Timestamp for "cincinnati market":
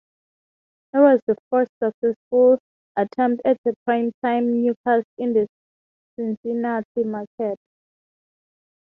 6.15-7.59